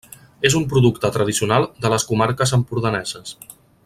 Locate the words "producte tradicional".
0.71-1.67